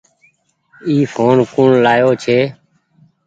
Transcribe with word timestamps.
اي 0.87 0.95
ڦون 1.13 1.37
ڪوڻ 1.53 1.67
لآيو 1.85 2.11
ڇي۔ 2.23 2.39